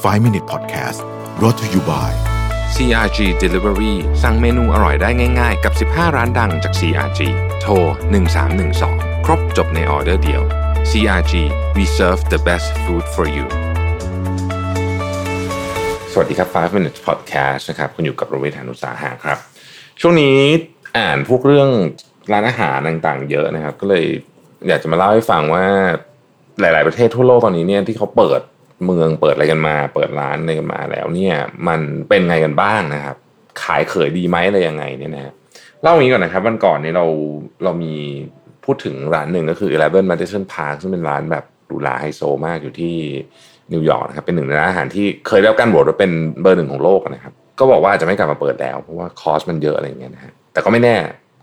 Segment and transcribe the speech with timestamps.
[0.00, 1.00] 5 Minute Podcast
[1.38, 2.10] brought to you by
[2.74, 7.20] CRG Delivery สั่งเมนูอร่อยได้ง่าย ๆ กับ 15 ร้านดังจาก CRG
[7.60, 7.72] โทร
[8.50, 10.42] 1312 ครบจบในออเดอร์เดียว
[10.90, 11.32] CRG
[11.76, 13.46] we serve the best food for you
[16.12, 19.38] สวัสดีครับ 5 minutes podcast นะครับ คุณอยู่กับโรเบิร์ตานุสาหะครับ
[20.00, 20.38] ช่วงนี้
[20.98, 21.70] อ่านพวกเรื่อง
[22.32, 24.04] ร้านอาหารต่างๆ เยอะนะครับ ก็เลย
[24.68, 25.66] อยากจะมาเล่าให้ฟังว่า
[26.60, 28.42] หลาย ๆ ประเทศทั่วโลกตอนนี้เนี่ยที่เขาเปิด
[28.84, 31.34] เมืองเปิดอะไรกันมา เปิดร้านอะไรกันมาแล้วเนี่ย
[31.68, 33.16] มันเป็นไงกันบ้างนะครับ
[33.62, 35.32] ขายเขยดีไหมอะไรยังไงเนี่ยนะ
[35.82, 37.06] เล่าอย่างนี้ก่อนนะครับวันก่อนเนี่ยเรา
[37.64, 37.94] เรามี
[38.64, 42.94] พูดถึงร้านหนึ่งก็คือ Eleven Madison Park ซึ่งเป็นร้านแบบหรูหราไฮโซมากอยู่ที่
[43.72, 46.10] นิวยอร์กนะครับเป็นหนึ่งในร้านอาหารที่เคยได้รับการโหวตว่าเป็น
[46.42, 50.96] เบอร์หนึ่งของโลกนะครับ ก็บอกว่าจะไม่กลับมาเปิดแล้ว เพราะว่าคอสมันเยอะอะไรอย่างเงี้ยนะฮะแต่ก็ไม่แน่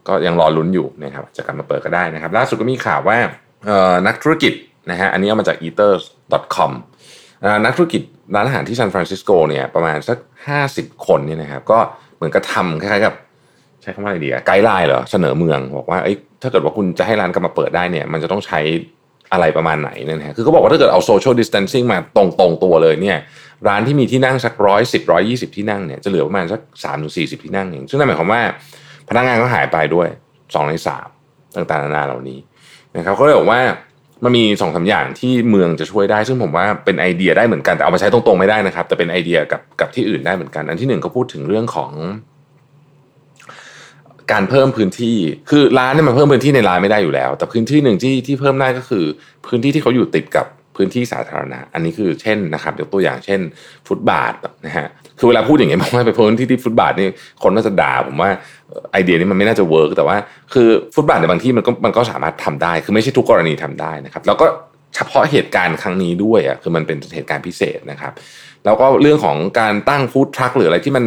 [0.07, 3.17] ก็ยังรอลุ้นอยู่นะครับจะกลับมาเปิดก็ได้นะครับ ล่าสุดก็มีข่าวว่า
[4.07, 4.53] นักธุรกิจ
[4.91, 6.71] นะฮะอันนี้เอามาจาก eater.com
[7.65, 8.01] นักธุรกิจ
[8.35, 10.17] ร้านอาหารที่ซานฟรานซิสโกเนี่ยประมาณสัก
[10.61, 11.79] 50 คนเนี่ยนะครับก็
[12.15, 13.13] เหมือนกับทำคล้ายๆกับ
[13.81, 15.99] ใช้คำว่าอะไรดีอะ guideline เหรอเสนอเมืองบอกว่า
[16.41, 18.59] ถ้าเกิดว่าคุณจะให้ร้านกลับมาเปิดได้เนี่ยมันจะต้องใช้
[19.33, 23.17] อะไรประมาณไหนเนี่ยนะคือเขาบอกว่าถ้าเกิดเอาโซเชียลดิส a ทนซิ่งมาตรงๆตัวเลยเนี่ย
[23.67, 28.41] ร้านที่มีที่นั่งสักร้อยสิบร้อยยี่สิบที่นั่งเนี่ยจะเหลือประมาณสักสามถึงสี่สิบที่นั่งเองซึ่งนั่นหมายความว่า
[29.09, 30.07] พนักงานก็หายไปด้วย
[30.53, 31.07] สองในสาม
[31.55, 32.39] ต่างๆนานาเหล่านี้
[32.97, 33.61] นะครับเขาเลยบอกว่า
[34.23, 41.91] มันมีสองสาอย่างที่เมืองจะช่วยได้ ซึ่งผมว่าเป็นไอเดียได้เหมือนกันแต่เอามาใช้ตรงๆไม่ได้นะครับ แต่เป็นไอเดียกับกับที่อื่นได้เหมือนกัน อันที่หนึ่งก็พูดถึงเรื่องของ
[44.31, 45.17] การเพิ่มพื้นที่
[45.49, 49.05] คือร้านเนี่ยมันเพิ่มพื้นที่ในร้านไม่ได้อยู่แล้ว แต่พื้นที่หนึ่งที่ที่เพิ่มได้ก็คือ
[49.47, 50.45] พื้นที่ที่เขาอยู่ติดกับ
[50.75, 53.39] พื้นที่สาธารณะ อันนี้คือเช่นนะครับยกตัวอย่างเช่น
[53.87, 54.33] ฟุตบาท
[54.65, 54.87] นะฮะ
[55.19, 57.07] คือเวลาพูดอย่างเงี้ยมองว่าไปพื้นที่ที่ฟุตบาทนี่
[57.43, 58.29] คนน่าจะด่าผมว่า
[58.91, 60.17] ไอเดียนี้มันไม่น่าจะเวิร์กแต่ว่า
[60.53, 64.45] คือฟุตบาทในบางที่มันก็มันก็สามารถทำได้ คือไม่ใช่ทุกกรณีทำได้นะครับ แล้วก็
[64.95, 68.13] เฉพาะเหตุการณ์ครั้งนี้ด้วยอะคือมันเป็นเหตุการณ์พิเศษนะครับ
[68.65, 71.05] แล้วก็เรื่องของการตั้งฟู้ดทรัคหรืออะไรที่มัน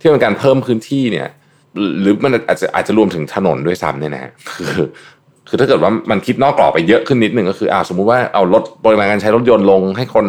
[0.00, 1.28] ที่มันการเพิ่มพื้นที่เนี่ย
[2.00, 4.72] หรือมันอาจจะอาจจะรวมถึงถนนด้วยซ้ำเนี่ยนะฮะคือ
[5.48, 10.26] คือถ้าเกิดว่ามันคิดนอกกรอบไปเยอะขึ้นนิดหนึ่งก็คืออ่าสมมุติว่าเอาลดปริมาณการใช้รถยนต์ลง ให้คน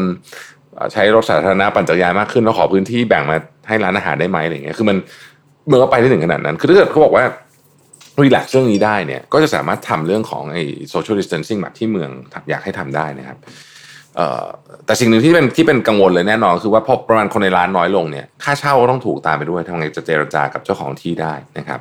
[0.93, 3.37] ใช้รถสาธารณะปั่นจักรยานมากขึ้นแล้วขอพื้นที่แบ่งมา
[3.67, 4.97] ให้ร้านอาหารได้ไหมอะไรเงี้ยคือมัน
[5.67, 7.23] เมื่อไปได้ถึงขนาดนั้น คือถ้าเกิดเขาบอกว่า
[8.21, 12.09] relax เรื่องนี้ได้เนี่ย ก็จะสามารถทำเรื่องของไอ้ social distancing แบบที่เมือง
[12.49, 13.37] อยากให้ทำได้นะครับ
[14.85, 21.79] แต่สิ่งหนึ่งที่เป็นที่เป็นกังวลเลยแน่นอน คือว่าพอประมาณคนในร้านน้อยลงเนี่ยค่าเช่าก็ต้องถูกตามไปด้วยทำไงจะเจรจากับเจ้าของที่ได้นะครับ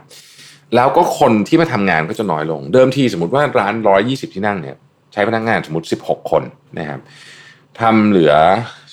[0.74, 4.76] แล้วก็คนที่มาทำงานก็จะน้อยลง เดิมทีสมมติว่าร้านร้อยี่สิบที่นั่งเนี่ย
[5.12, 6.42] ใช้พนักงานสมมติสิบหกคน
[6.78, 7.00] นะครับ
[7.80, 8.34] ทำเหลือ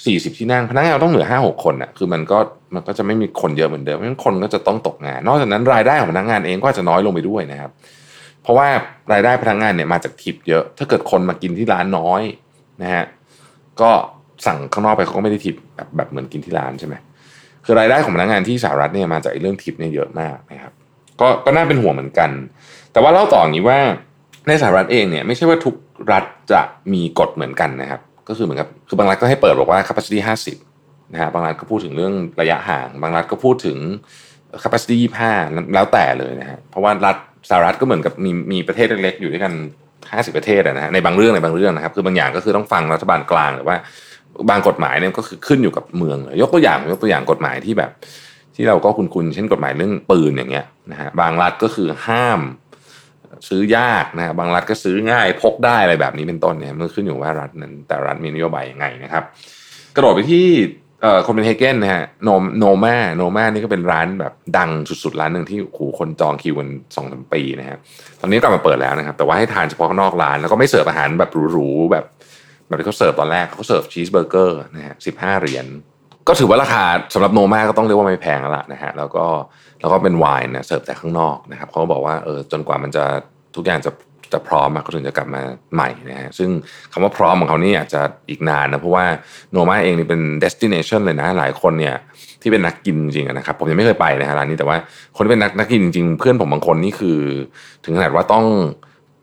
[0.06, 2.40] สี่สิบที่นั่ง พนักงานต้องเหลือห้าหกคนอะคือมันก็
[2.74, 7.72] มันก็จะไม่มีคนเยอะเหมือนเดิมเพราะฉะนั้นคนก็จะต้องตกงาน นอกจากนั้นรายได้ของพนักงานเองก็จะน้อยลงไปด้วยนะครับ
[8.44, 8.68] เพราะว่า
[9.14, 12.22] รายได้พนักงานเนี่ยมาจากทิปเยอะ ถ้าเกิดคนมากินที่ร้านน้อย
[12.82, 13.06] นะฮะ
[13.82, 13.92] ก็
[14.46, 16.96] สั่งข้างนอกไปเขาก็ไม่ได้ทิปแบบแบบเหมือนกินที่ร้านใช่ไหม
[17.66, 20.74] คือรายได้ของพนักงานที่สหรัฐเนี่ยมาจากเรื่องทิปเนี่ยเยอะมากนะครับ
[21.22, 22.30] ก็ก็น่าเป็นห่วงเหมือนกัน
[22.92, 23.80] แต่ว่าเล่าต่ออย่างนี้ว่า
[24.48, 25.76] ในสหรัฐเองเนี่ยไม่ใช่ว่าทุก
[26.12, 26.62] รัฐจะ
[26.94, 30.71] มีกฎเหมือนกันนะครับ ก็คือเหมือนกับคือบางรัฐก็ให้เปิดบอกว่า capacity 50
[31.14, 33.78] นะฮะบางรัฐก็พูดถึงเรื่องระยะห่าง บางรัฐก็พูดถึง
[34.64, 34.96] capacity
[35.36, 37.18] 25 แล้วแต่เลยนะฮะเพราะว่ารัฐ
[37.50, 39.54] สหรัฐก็เหมือนกับมีมีประเทศเล็กๆอยู่ด้วยกัน
[40.00, 43.76] 50 ประเทศนะฮะในบางเรื่องในบางเรื่องนะครับ คือบางอย่างก็คือต้องฟังรัฐบาลกลางหรือว่า
[44.50, 47.92] บางกฎหมายเนี่ยก็คือขึ้นอยู่กับเมืองยกตัวอย่างยกตัวอย่างกฎหมายที่แบบ
[48.56, 52.40] ที่เราก็คุ้นๆเช่นกฎหมายเรื่องปืนอย่างเงี้ยนะฮะบางรัฐก็คือห้าม
[53.50, 59.24] ซื้อยากนะบางรัฐก็ซื้อง่ายพกได้อะไรแบบนี้เป็นต้นเนี่ยมันขึ้นอยู่ว่ารัฐนั้นแต่รัฐมีนโยบายยังไงนะครับ
[59.96, 60.48] กระโดดไปที่
[61.02, 64.70] เอ่อโคเปนเฮเกนนะฮะโนโนมา Noma นี่ก็เป็นร้านแบบดัง
[65.04, 67.78] สุดๆ ร้านหนึ่งที่โหคนจองคิวกันสองสามปีนะฮะ
[68.22, 72.06] ตอนนี้กลับมาเปิดแล้วนะครับ แต่ว่าให้ทานเฉพาะข้างนอกร้าน แล้วก็ไม่เสิร์ฟอาหารแบบหรูๆแบบ
[72.68, 75.66] แบบที่เขาเสิร์ฟตอนแรกเขาเสิร์ฟชีสเบอร์เกอร์นะฮะสิบห้าเหรียญ
[76.28, 79.26] ก็ถือว่าราคาสำหรับโนมาก็ต้องเรียกว่าไม่แพงแล้วล่ะนะฮะแล้วก็
[79.80, 83.04] แล้วก็เป็นไวน์นะเสิร์ฟแต่ข้างนอกนะครับเขาบอกว่าเออจนกว่ามันจะ
[83.56, 83.92] ทุกอย่างจะ
[84.34, 85.42] จะพร้อมเขาถึงจะกลับมา
[85.74, 86.50] ใหม่นะฮะซึ่ง
[86.92, 89.06] คำว่าพร้อมของเขานี่อาจจะอีกนานนะ เพราะว่า
[89.52, 91.96] โนมาเองนี่เป็น destination เลยนะ หลายคนเนี่ย
[92.42, 94.78] ที่เป็นนักกินจริงนะครับ ผมยังไม่เคยไปนะฮะร้านนี้แต่ว่า
[95.16, 97.20] คนที่เป็นนักนักกินจริงๆ เพื่อนผมบางคนนี่คือ
[97.84, 98.46] ถึงขนาดว่าต้อง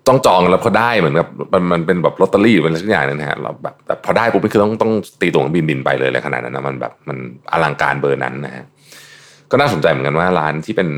[0.08, 7.18] ต้องจองแล้วพอได้เหมือนกับมันมันเป็นแบบลอตเตอรี่เป็นอะไรสักอย่างนึงนะฮะเราแบบแต่พอได้ปุ๊บนี่คือต้องต้องตีตั๋วบินบินไปเลยเลยขนาดนั้นนะมันแบบมัน
[7.52, 8.64] อลังการเบอร์นั้นนะฮะ
[9.50, 10.88] ก็น่าสนใจเหมือนกันว่าร้านที่เป็น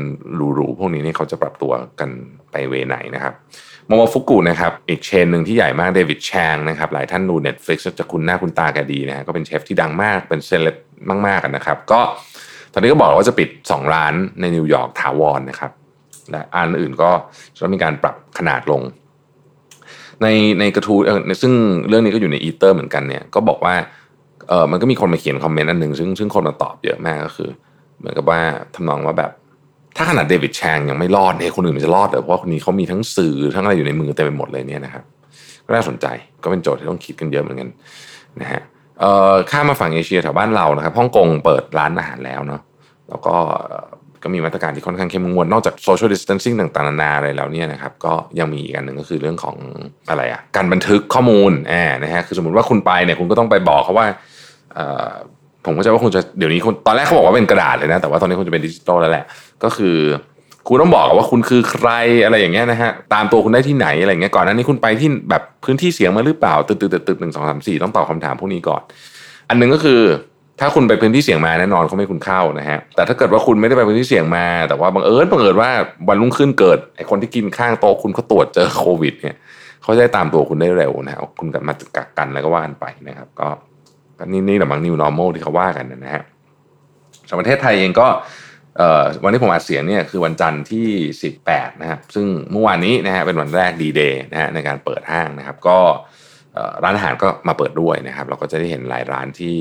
[0.55, 2.09] หรูๆพวกนี้นี่เขาจะปรับตัวกัน
[2.51, 3.33] ไป way ไหนนะครับ
[3.87, 10.75] Momofuku นะครับอีก chain หนึ่งที่ใหญ่มาก David Chang นะครับหลายท่านดู Netflix จะคุ้นหน้าคุณตาแกดีนะฮะก็เป็นเชฟที่ดังมากเป็นเซเลบ
[11.27, 11.99] มากๆนะครับ ก็
[12.73, 15.71] ตอนนี้ก็บอกว่าจะปิด 2 ร้านในนิวยอร์กถาวรนะครับ
[16.31, 17.09] และอันอื่นก็
[17.57, 18.81] จะมีการปรับขนาดลง
[20.21, 20.27] ใน
[20.59, 20.99] ในกระทู้
[21.41, 21.53] ซึ่ง
[21.87, 23.75] เรื่องนี้ก็อยู่ใน Eater เหมือนกันเนี่ยก็บอกว่า
[24.47, 27.49] เออมันก็มีคนมาเขียนคอมเมนต์อันหนึ่งซึ่งซึ่งคนมาตอบเยอะมากก็คือ
[28.01, 28.39] เหมือนกับว่า
[28.75, 29.31] ทำนองว่าแบบ
[29.97, 35.03] ถ้าขนาด David Chang ยังไม่รอดเนี่ยคนอื่นมันจะรอดเหรอเพราะว่าคนนี้เขามีทั้งสื่อทั้งอะไรอยู่ในมือเต็มไปหมดเลยเนี่ยนะครับ
[35.65, 36.05] ก็น่าสนใจ
[36.43, 37.69] ก็เป็นโจทย์ที่ต้องคิดกันเยอะเหมือนกัน
[38.41, 38.61] นะฮะ
[38.99, 42.61] เอ่อข้ามมาฝั่งเอเชียแถวบ้านเรานะครับฮ่องกงเปิดร้านอาหารแล้วเนาะ
[43.09, 43.35] แล้วก็
[44.23, 49.55] ก็มีมาตรการที่ค่อนข้างเข้มงวดนอกจาก social distancing ต่างๆนานาอะไรแล้วเนี่ยนะครับก็ยังมีอีกอันหนึ่งก็คือเรื่องของ
[50.09, 54.07] อะไรอะการบันทึกข้อมูลแอบนะฮะคือสมมติว่าคุณไปเนี่ยคุณก็ต้องไปบอกเขาว่า
[55.65, 59.25] ผมก็จะว่าคุณจะเดี๋ยวนี้คุณตอนแรกเขาบอกว่าเป็นกระดาษเลยนะ แต่ว่าตอนนี้คุณจะเป็นดิจิตอลแล้วแหละ
[59.63, 59.97] ก็คือ
[60.67, 61.89] คุณต้องบอกว่าคุณคือใคร
[62.25, 68.81] อะไรอย่างเงี้ยนะฮะตามตัวคุณได้ที่ไหนอะไรเงี้ยก่อนหน้านี้คุณไปที่แบบพื้นที่เสียงมาหรือเปล่าตึกตึกตึกตึกหนึ่งสองสามสี่ต้องตอบคำถามพวกนี้ก่อน
[69.49, 70.01] อันนึงก็คือ
[70.59, 75.69] ถ้าคุณไปพื้นที่เสี่ยงมาแน่นอนเขาไม่คุณเข้านะฮะแต่ถ้าเกิดว่าคุณไม่ได้ไปพื้นที่เสี่ยงมา แต่ว่าบังเอิญบังเอิญว่า
[76.07, 79.35] วันรุ่งขึ้นเกิดไอ้คนที่กินข้างโต๊ะคุณเขาตรวจเจอโควิดเนี่ย
[79.81, 83.47] เขาจะได้ตามตัวคุณได้เร็วนะฮะคุณกลับมากักกันแล้วก็ว่ากันไปนะครับ ก็
[84.31, 86.23] นี่นี่แหละมัง new normal ที่เขาว่ากันนะฮะ
[87.29, 88.07] สำหรับประเทศไทยเองก็
[89.23, 90.87] วันที่ผมอัดเสียงเนี่ยคือวันจันทร์ที่
[91.37, 95.77] 18 นะครับ ซึ่งเมื่อวานนี้นะฮะเป็นวันแรกดีเดย์นะฮะในการเปิดห้างนะครับ ก็
[96.83, 99.55] ร้านอาหารก็มาเปิดด้วยนะครับ เราก็จะได้เห็นหลายร้านที่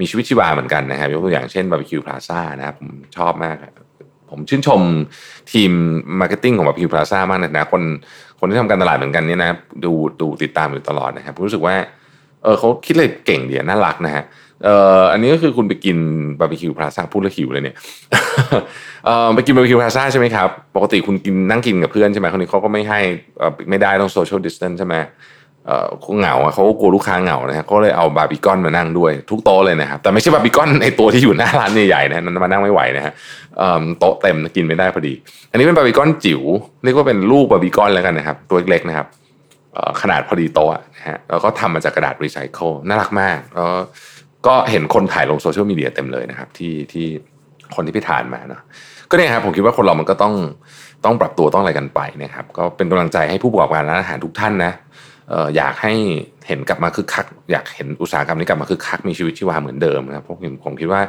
[0.00, 3.56] มีชีวิตชีวาเหมือนกันนะครับยกตัวอย่างเช่นบาร์บีคิวพลาซ่านะครับผมชอบมาก
[4.30, 4.80] ผมชื่นชม
[5.52, 5.70] ทีม
[6.20, 7.82] marketing ของบาร์บีคิวพลาซ่ามากนะคน
[8.38, 9.50] คนที่ทำการตลาดเหมือนกันเนี่ยนะ
[9.84, 11.74] ดูดูติดตามอยู่ตลอดนะครับผมรู้สึกว่า
[12.42, 14.24] เออเขาคิดเลยเก่งดีน่ารักนะฮะ
[14.64, 15.96] เอ่ออันนี้ก็คือคุณไปกิน
[16.40, 17.76] บาร์บีคิวพลาซ่าพูดแล้วหิวเลยเนี่ย
[19.04, 23.00] เอ่อไปกินบาร์บีคิวพลาซ่าใช่ไหมครับ ปกติคุณกินนั่งกินกับเพื่อนใช่ไหมคนนี้เขาก็ไม่ให้
[23.68, 24.94] ไม่ได้ต้อง social distance ใช่ไหม
[25.66, 33.12] เออเขาเหงาเขากลัวลูกค้าเหงานะฮะเขาเลยเอาบาร์บีกอนมานั่งด้วย ทุกโต๊ะเลยนะครับแต่ไม่ใช่บาร์บีกอนในตัวที่อยู่หน้าร้านใหญ่ๆนะนั้นมานั่งไม่ไหวนะฮะ
[33.98, 35.12] โต๊ะเต็มกินไม่ได้พอดี
[35.50, 36.42] อันนี้เป็นบาร์บีกอนจิ๋ว
[36.84, 39.06] เรียกว่าเป็นลูกบาร์บีกอนแล้วกันนะครับตัวเล็กๆนะครับ
[40.00, 43.68] ขนาดพอดีโต๊ะนะฮะแล้วก็ทำมาจากกระดาษรีไซเคิลน่ารักมากแล้ว
[44.46, 47.06] ก็เห็นคนถ่ายลงโซเชียลมีเดียเต็มเลยนะครับ ที่ที่
[47.74, 48.62] คนที่ไปทานมาเนาะ
[49.10, 50.34] ก็เนี่ยครับผมคิดว่าคนเรามันก็ต้อง
[51.04, 54.72] ต้องปรับตัวต้องอะไรกันไปนะครับ ก็เป็นกำลังใจให้ผู้ประกอบการร้านอาหารทุกท่านนะ
[55.56, 55.94] อยากให้
[56.46, 61.00] เห็นกลับมาคึกคัก อยากเห็นอุตสาหกรรมนี้กลับมาคึกคักมีชีวิตชีวาเหมือนเดิมนะครับเพราะผมผมคิดว่า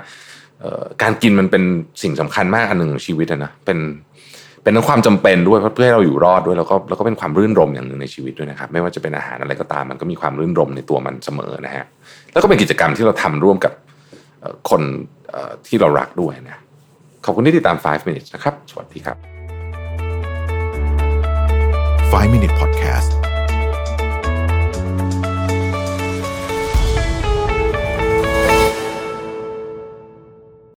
[1.01, 1.63] การกินมันเป็น
[2.03, 3.77] สิ่งสำคัญมากอันหนึ่งของชีวิตนะเป็น
[4.63, 11.85] เป็นทั้งความจำเป็นด้วยเพื่อให้เราอยู่รอดด้วยแล้วก็แล้วก็เป็นความรื่นรมอย่างหนึ่งในชีวิตด้วยนะครับ ไม่ว่าจะเป็นอาหารอะไรก็ตามมันก็มีความรื่นรมในตัวมันเสมอนะฮะ
[12.31, 13.73] แล้วก็เป็นกิจกรรมที่เราทำร่วมกับ
[14.69, 14.81] คน
[15.67, 16.57] ที่เรารักด้วยนะ
[17.25, 19.17] ขอบคุณที่ติดตาม 5 minutes นะครับ สวัสดีครับ
[22.11, 23.11] 5 minute podcast